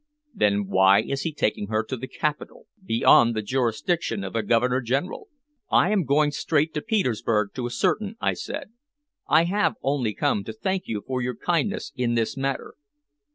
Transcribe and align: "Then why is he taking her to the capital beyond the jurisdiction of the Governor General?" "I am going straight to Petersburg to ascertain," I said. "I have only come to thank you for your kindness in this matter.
"Then 0.33 0.65
why 0.67 1.01
is 1.03 1.21
he 1.21 1.31
taking 1.31 1.67
her 1.67 1.83
to 1.83 1.95
the 1.95 2.07
capital 2.07 2.65
beyond 2.83 3.35
the 3.35 3.43
jurisdiction 3.43 4.23
of 4.23 4.33
the 4.33 4.41
Governor 4.41 4.81
General?" 4.81 5.27
"I 5.69 5.91
am 5.91 6.05
going 6.05 6.31
straight 6.31 6.73
to 6.73 6.81
Petersburg 6.81 7.49
to 7.53 7.67
ascertain," 7.67 8.15
I 8.19 8.33
said. 8.33 8.71
"I 9.29 9.43
have 9.43 9.75
only 9.83 10.15
come 10.15 10.43
to 10.45 10.53
thank 10.53 10.87
you 10.87 11.03
for 11.05 11.21
your 11.21 11.35
kindness 11.35 11.93
in 11.95 12.15
this 12.15 12.35
matter. 12.35 12.73